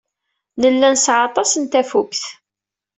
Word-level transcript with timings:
Nella 0.59 0.87
nesɛa 0.93 1.21
aṭas 1.27 1.51
n 1.57 1.63
tafukt. 1.71 2.23